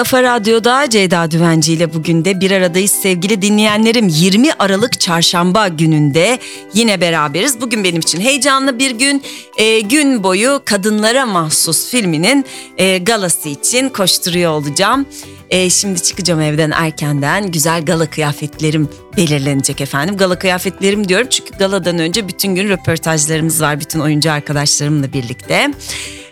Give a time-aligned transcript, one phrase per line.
[0.00, 4.08] Kafa Radyo'da Ceyda Düvenci ile bugün de bir aradayız sevgili dinleyenlerim.
[4.08, 6.38] 20 Aralık Çarşamba gününde
[6.74, 7.60] yine beraberiz.
[7.60, 9.22] Bugün benim için heyecanlı bir gün.
[9.56, 12.44] E, gün boyu kadınlara mahsus filminin
[12.78, 15.06] e, galası için koşturuyor olacağım.
[15.50, 20.16] E, şimdi çıkacağım evden erkenden güzel gala kıyafetlerim belirlenecek efendim.
[20.16, 25.70] Gala kıyafetlerim diyorum çünkü galadan önce bütün gün röportajlarımız var bütün oyuncu arkadaşlarımla birlikte.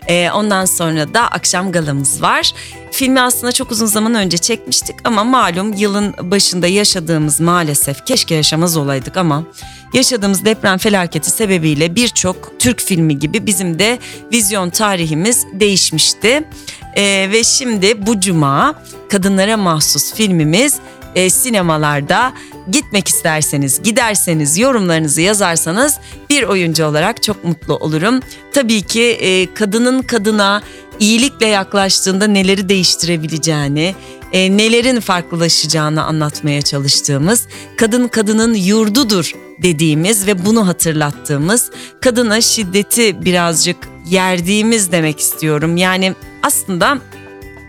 [0.09, 2.53] E, ondan sonra da akşam galamız var.
[2.91, 8.77] Filmi aslında çok uzun zaman önce çekmiştik ama malum yılın başında yaşadığımız maalesef keşke yaşamaz
[8.77, 9.43] olaydık ama
[9.93, 13.99] yaşadığımız deprem felaketi sebebiyle birçok Türk filmi gibi bizim de
[14.33, 16.43] vizyon tarihimiz değişmişti.
[16.95, 18.75] Ee, ve şimdi bu cuma
[19.09, 20.79] kadınlara mahsus filmimiz
[21.15, 22.33] e, sinemalarda
[22.71, 25.97] gitmek isterseniz, giderseniz, yorumlarınızı yazarsanız
[26.29, 28.19] bir oyuncu olarak çok mutlu olurum.
[28.53, 30.61] Tabii ki e, kadının kadına
[30.99, 33.95] iyilikle yaklaştığında neleri değiştirebileceğini,
[34.31, 43.77] e, nelerin farklılaşacağını anlatmaya çalıştığımız, kadın kadının yurdudur dediğimiz ve bunu hatırlattığımız, kadına şiddeti birazcık
[44.09, 45.77] yerdiğimiz demek istiyorum.
[45.77, 46.97] Yani aslında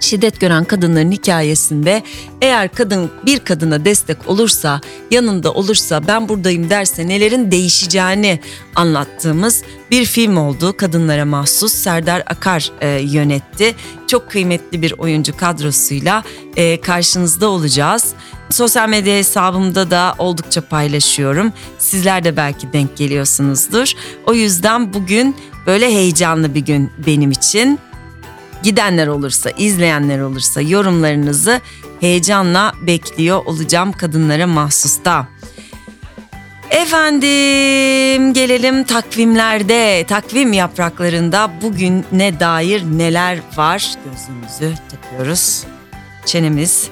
[0.00, 2.02] şiddet gören kadınların hikayesinde
[2.42, 8.40] eğer kadın bir kadına destek olursa, yanında olursa, ben buradayım derse nelerin değişeceğini
[8.74, 10.76] anlattığımız bir film oldu.
[10.76, 13.74] Kadınlara mahsus Serdar Akar e, yönetti.
[14.06, 16.24] Çok kıymetli bir oyuncu kadrosuyla
[16.56, 18.04] e, karşınızda olacağız.
[18.50, 21.52] Sosyal medya hesabımda da oldukça paylaşıyorum.
[21.78, 23.92] Sizler de belki denk geliyorsunuzdur.
[24.26, 27.78] O yüzden bugün böyle heyecanlı bir gün benim için
[28.62, 31.60] gidenler olursa, izleyenler olursa yorumlarınızı
[32.00, 35.28] heyecanla bekliyor olacağım kadınlara mahsusta.
[36.70, 45.64] Efendim gelelim takvimlerde, takvim yapraklarında bugün ne dair neler var gözümüzü takıyoruz.
[46.26, 46.90] Çenemiz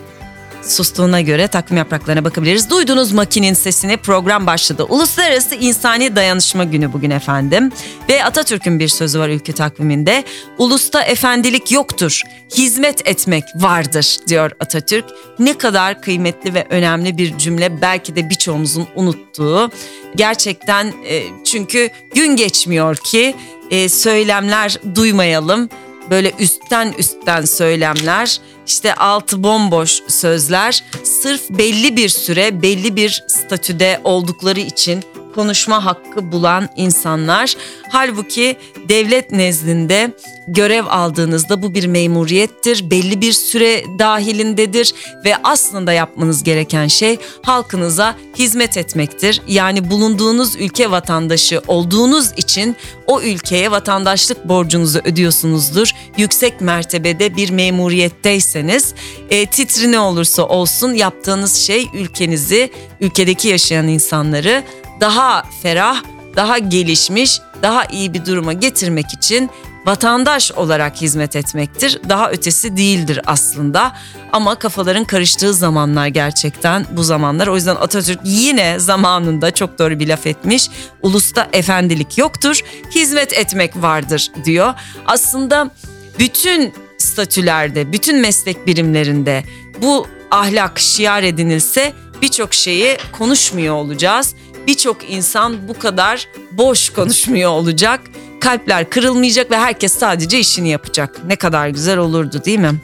[0.62, 2.70] sustuğuna göre takvim yapraklarına bakabiliriz.
[2.70, 4.84] Duydunuz makinin sesini program başladı.
[4.84, 7.72] Uluslararası İnsani Dayanışma Günü bugün efendim.
[8.08, 10.24] Ve Atatürk'ün bir sözü var ülke takviminde.
[10.58, 12.22] Ulusta efendilik yoktur,
[12.56, 15.04] hizmet etmek vardır diyor Atatürk.
[15.38, 19.70] Ne kadar kıymetli ve önemli bir cümle belki de birçoğumuzun unuttuğu.
[20.16, 23.34] Gerçekten e, çünkü gün geçmiyor ki
[23.70, 25.68] e, söylemler duymayalım
[26.10, 34.00] böyle üstten üstten söylemler, işte altı bomboş sözler sırf belli bir süre belli bir statüde
[34.04, 35.04] oldukları için
[35.38, 37.54] konuşma hakkı bulan insanlar.
[37.90, 38.56] Halbuki
[38.88, 40.14] devlet nezdinde
[40.48, 44.94] görev aldığınızda bu bir memuriyettir, belli bir süre dahilindedir
[45.24, 49.42] ve aslında yapmanız gereken şey halkınıza hizmet etmektir.
[49.48, 52.76] Yani bulunduğunuz ülke vatandaşı olduğunuz için
[53.06, 55.90] o ülkeye vatandaşlık borcunuzu ödüyorsunuzdur.
[56.16, 58.94] Yüksek mertebede bir memuriyetteyseniz
[59.30, 62.70] e, titri ne olursa olsun yaptığınız şey ülkenizi,
[63.00, 64.64] ülkedeki yaşayan insanları
[65.00, 66.02] daha ferah,
[66.36, 69.50] daha gelişmiş, daha iyi bir duruma getirmek için
[69.86, 72.00] vatandaş olarak hizmet etmektir.
[72.08, 73.92] Daha ötesi değildir aslında.
[74.32, 77.46] Ama kafaların karıştığı zamanlar gerçekten bu zamanlar.
[77.46, 80.70] O yüzden Atatürk yine zamanında çok doğru bir laf etmiş.
[81.02, 82.60] Ulusta efendilik yoktur,
[82.94, 84.74] hizmet etmek vardır diyor.
[85.06, 85.70] Aslında
[86.18, 89.44] bütün statülerde, bütün meslek birimlerinde
[89.82, 91.92] bu ahlak şiar edinilse
[92.22, 94.34] birçok şeyi konuşmuyor olacağız
[94.68, 98.00] birçok insan bu kadar boş konuşmuyor olacak.
[98.40, 101.20] Kalpler kırılmayacak ve herkes sadece işini yapacak.
[101.26, 102.74] Ne kadar güzel olurdu değil mi?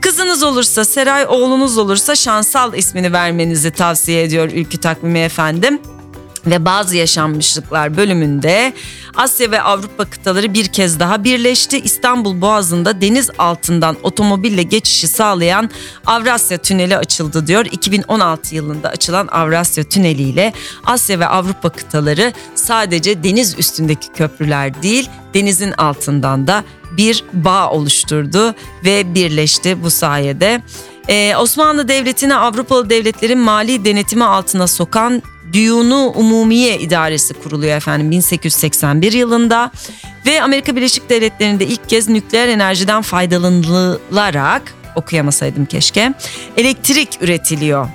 [0.00, 5.80] Kızınız olursa, Seray oğlunuz olursa Şansal ismini vermenizi tavsiye ediyor Ülkü Takvimi efendim
[6.50, 8.72] ve bazı yaşanmışlıklar bölümünde
[9.16, 11.80] Asya ve Avrupa kıtaları bir kez daha birleşti.
[11.80, 15.70] İstanbul Boğazı'nda deniz altından otomobille geçişi sağlayan
[16.06, 17.66] Avrasya Tüneli açıldı diyor.
[17.66, 20.52] 2016 yılında açılan Avrasya Tüneli ile
[20.84, 26.64] Asya ve Avrupa kıtaları sadece deniz üstündeki köprüler değil, denizin altından da
[26.96, 28.54] bir bağ oluşturdu
[28.84, 30.62] ve birleşti bu sayede.
[31.08, 35.22] Ee, Osmanlı Devleti'ni Avrupalı devletlerin mali denetimi altına sokan
[35.52, 39.70] Düyunu Umumiye İdaresi kuruluyor efendim 1881 yılında.
[40.26, 46.14] Ve Amerika Birleşik Devletleri'nde ilk kez nükleer enerjiden faydalanılarak okuyamasaydım keşke
[46.56, 47.88] elektrik üretiliyor.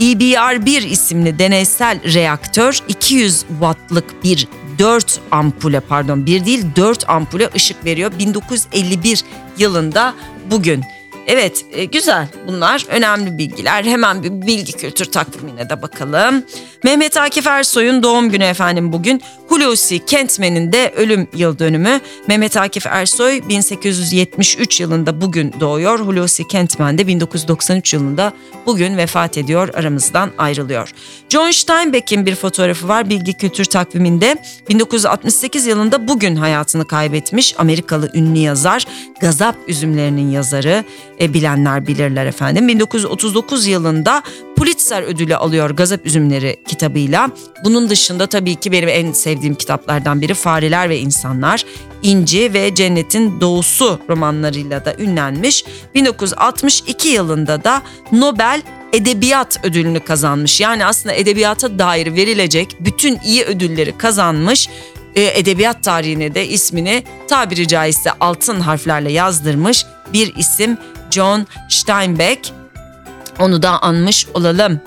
[0.00, 4.48] EBR-1 isimli deneysel reaktör 200 wattlık bir
[4.78, 8.12] 4 ampule pardon bir değil 4 ampule ışık veriyor.
[8.18, 9.24] 1951
[9.58, 10.14] yılında
[10.50, 10.84] bugün
[11.26, 13.84] Evet e, güzel bunlar önemli bilgiler.
[13.84, 16.44] Hemen bir bilgi kültür takvimine de bakalım.
[16.84, 19.22] Mehmet Akif Ersoy'un doğum günü efendim bugün.
[19.56, 22.00] Hulusi Kentmen'in de ölüm yıl dönümü.
[22.28, 26.00] Mehmet Akif Ersoy 1873 yılında bugün doğuyor.
[26.00, 28.32] Hulusi Kentmen de 1993 yılında
[28.66, 30.92] bugün vefat ediyor aramızdan ayrılıyor.
[31.28, 34.36] John Steinbeck'in bir fotoğrafı var bilgi kültür takviminde.
[34.68, 38.86] 1968 yılında bugün hayatını kaybetmiş Amerikalı ünlü yazar
[39.20, 40.84] Gazap Üzümlerinin yazarı
[41.20, 42.68] e, bilenler bilirler efendim.
[42.68, 44.22] 1939 yılında
[44.56, 47.30] Pulitzer ödülü alıyor Gazap Üzümleri kitabıyla.
[47.64, 51.64] Bunun dışında tabii ki benim en sevdiğim kitaplardan biri Fareler ve İnsanlar,
[52.02, 55.64] İnci ve Cennetin Doğusu romanlarıyla da ünlenmiş.
[55.94, 57.82] 1962 yılında da
[58.12, 58.62] Nobel
[58.92, 60.60] edebiyat ödülünü kazanmış.
[60.60, 64.68] Yani aslında edebiyata dair verilecek bütün iyi ödülleri kazanmış.
[65.14, 70.78] E, edebiyat tarihine de ismini tabiri caizse altın harflerle yazdırmış bir isim
[71.10, 72.52] John Steinbeck.
[73.38, 74.80] Onu da anmış olalım.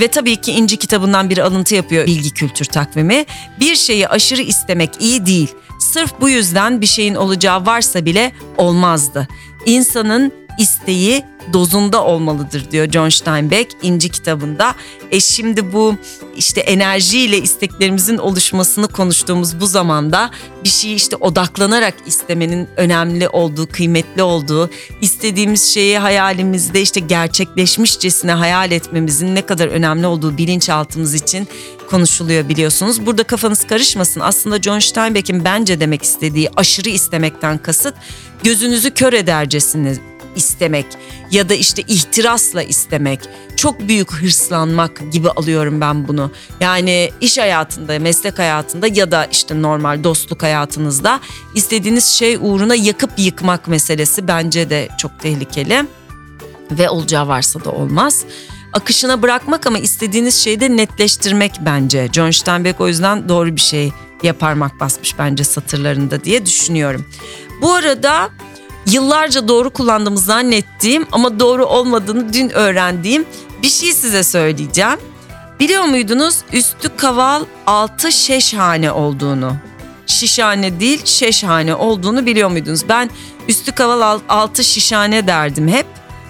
[0.00, 3.24] Ve tabii ki İnci kitabından bir alıntı yapıyor bilgi kültür takvimi.
[3.60, 5.48] Bir şeyi aşırı istemek iyi değil.
[5.80, 9.28] Sırf bu yüzden bir şeyin olacağı varsa bile olmazdı.
[9.66, 14.74] İnsanın isteği dozunda olmalıdır diyor John Steinbeck İnci kitabında.
[15.10, 15.94] E şimdi bu
[16.36, 20.30] işte enerjiyle isteklerimizin oluşmasını konuştuğumuz bu zamanda
[20.64, 24.70] bir şeyi işte odaklanarak istemenin önemli olduğu, kıymetli olduğu,
[25.00, 31.48] istediğimiz şeyi hayalimizde işte gerçekleşmişçesine hayal etmemizin ne kadar önemli olduğu bilinçaltımız için
[31.90, 33.06] konuşuluyor biliyorsunuz.
[33.06, 34.20] Burada kafanız karışmasın.
[34.20, 37.94] Aslında John Steinbeck'in bence demek istediği aşırı istemekten kasıt
[38.42, 40.86] gözünüzü kör edercesine istemek
[41.30, 43.20] ya da işte ihtirasla istemek,
[43.56, 46.30] çok büyük hırslanmak gibi alıyorum ben bunu.
[46.60, 51.20] Yani iş hayatında, meslek hayatında ya da işte normal dostluk hayatınızda
[51.54, 55.86] istediğiniz şey uğruna yakıp yıkmak meselesi bence de çok tehlikeli
[56.70, 58.24] ve olacağı varsa da olmaz.
[58.72, 62.08] Akışına bırakmak ama istediğiniz şeyi de netleştirmek bence.
[62.12, 63.92] John Steinbeck o yüzden doğru bir şey
[64.22, 67.06] yaparmak basmış bence satırlarında diye düşünüyorum.
[67.60, 68.30] Bu arada
[68.90, 73.24] yıllarca doğru kullandığımı zannettiğim ama doğru olmadığını dün öğrendiğim
[73.62, 74.98] bir şey size söyleyeceğim.
[75.60, 79.56] Biliyor muydunuz üstü kaval altı şeşhane olduğunu?
[80.06, 82.88] Şişhane değil şeşhane olduğunu biliyor muydunuz?
[82.88, 83.10] Ben
[83.48, 85.86] üstü kaval altı şişhane derdim hep.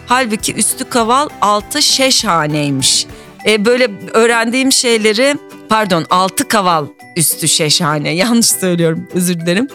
[0.06, 3.06] Halbuki üstü kaval altı şeşhaneymiş.
[3.46, 5.36] E, böyle öğrendiğim şeyleri
[5.68, 6.86] pardon altı kaval
[7.16, 8.10] üstü şeşhane.
[8.14, 9.68] Yanlış söylüyorum özür dilerim.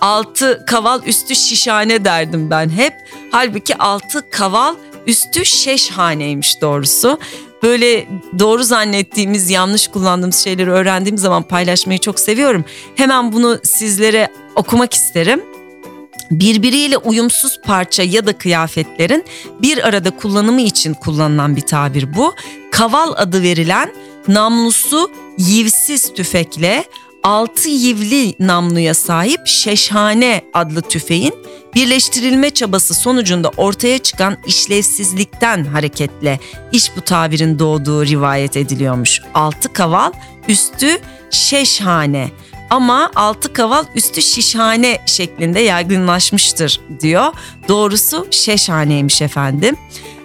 [0.00, 2.94] Altı kaval üstü şişhane derdim ben hep.
[3.30, 4.74] Halbuki altı kaval
[5.06, 7.18] üstü şeşhaneymiş doğrusu.
[7.62, 8.06] Böyle
[8.38, 12.64] doğru zannettiğimiz, yanlış kullandığımız şeyleri öğrendiğim zaman paylaşmayı çok seviyorum.
[12.96, 15.42] Hemen bunu sizlere okumak isterim
[16.30, 19.24] birbiriyle uyumsuz parça ya da kıyafetlerin
[19.62, 22.34] bir arada kullanımı için kullanılan bir tabir bu.
[22.72, 23.92] Kaval adı verilen
[24.28, 26.84] namlusu yivsiz tüfekle
[27.22, 31.34] altı yivli namluya sahip Şeşhane adlı tüfeğin
[31.74, 36.40] birleştirilme çabası sonucunda ortaya çıkan işlevsizlikten hareketle
[36.72, 39.20] iş bu tabirin doğduğu rivayet ediliyormuş.
[39.34, 40.12] Altı kaval,
[40.48, 40.98] üstü
[41.30, 42.30] şeşhane
[42.70, 47.32] ama altı kaval üstü şişhane şeklinde yaygınlaşmıştır diyor.
[47.68, 49.76] Doğrusu şeşhaneymiş efendim.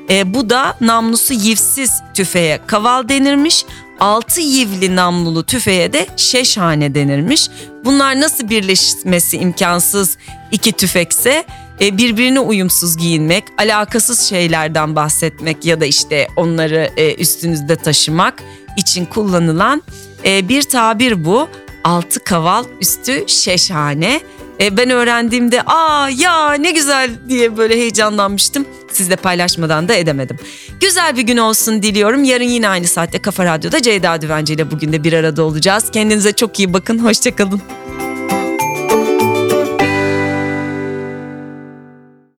[0.09, 3.65] E, bu da namlusu yivsiz tüfeğe kaval denirmiş.
[3.99, 7.49] Altı yivli namlulu tüfeğe de şeşhane denirmiş.
[7.85, 10.17] Bunlar nasıl birleşmesi imkansız
[10.51, 11.43] iki tüfekse
[11.81, 18.43] e, birbirine uyumsuz giyinmek, alakasız şeylerden bahsetmek ya da işte onları e, üstünüzde taşımak
[18.77, 19.83] için kullanılan
[20.25, 21.49] e, bir tabir bu.
[21.83, 24.21] Altı kaval üstü şeşhane.
[24.61, 28.65] E, ben öğrendiğimde aa ya ne güzel diye böyle heyecanlanmıştım.
[28.91, 30.37] Sizle paylaşmadan da edemedim.
[30.79, 32.23] Güzel bir gün olsun diliyorum.
[32.23, 35.91] Yarın yine aynı saatte Kafa Radyo'da Ceyda Düvenci ile bugün de bir arada olacağız.
[35.91, 36.99] Kendinize çok iyi bakın.
[36.99, 37.61] Hoşçakalın.